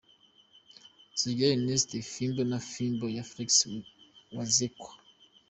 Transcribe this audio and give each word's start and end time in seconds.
Sugira 1.19 1.51
Ernest: 1.55 1.89
Fimbo 2.11 2.41
na 2.51 2.59
fimbo 2.71 3.05
ya 3.15 3.23
Felix 3.29 3.51
Wazekwa. 4.35 4.91